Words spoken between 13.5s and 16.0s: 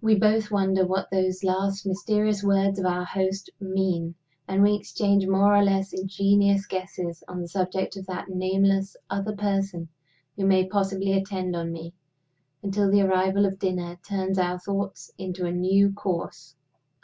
dinner turns our thoughts into a new